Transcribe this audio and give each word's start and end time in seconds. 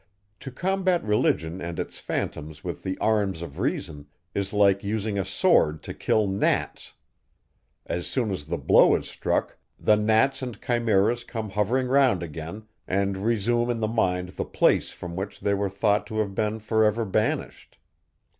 To 0.39 0.49
combat 0.49 1.03
religion 1.03 1.61
and 1.61 1.77
its 1.77 1.99
phantoms 1.99 2.63
with 2.63 2.81
the 2.81 2.97
arms 2.97 3.43
of 3.43 3.59
reason, 3.59 4.07
is 4.33 4.51
like 4.51 4.83
using 4.83 5.19
a 5.19 5.23
sword 5.23 5.83
to 5.83 5.93
kill 5.93 6.25
gnats; 6.25 6.93
as 7.85 8.07
soon 8.07 8.31
as 8.31 8.45
the 8.45 8.57
blow 8.57 8.95
is 8.95 9.07
struck, 9.07 9.57
the 9.79 9.93
gnats 9.95 10.41
and 10.41 10.59
chimeras 10.59 11.23
come 11.23 11.51
hovering 11.51 11.87
round 11.87 12.23
again, 12.23 12.63
and 12.87 13.15
resume 13.19 13.69
in 13.69 13.79
the 13.79 13.87
mind 13.87 14.29
the 14.29 14.43
place, 14.45 14.89
from 14.89 15.15
which 15.15 15.39
they 15.39 15.53
were 15.53 15.69
thought 15.69 16.07
to 16.07 16.17
have 16.17 16.33
been 16.33 16.57
for 16.57 16.83
ever 16.83 17.05
banished. 17.05 17.77